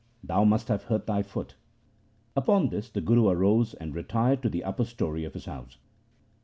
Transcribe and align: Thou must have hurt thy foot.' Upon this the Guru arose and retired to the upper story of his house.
Thou 0.23 0.45
must 0.45 0.67
have 0.69 0.85
hurt 0.85 1.05
thy 1.05 1.21
foot.' 1.21 1.53
Upon 2.35 2.69
this 2.69 2.89
the 2.89 3.01
Guru 3.01 3.29
arose 3.29 3.75
and 3.75 3.93
retired 3.93 4.41
to 4.41 4.49
the 4.49 4.63
upper 4.63 4.83
story 4.85 5.25
of 5.25 5.35
his 5.35 5.45
house. 5.45 5.77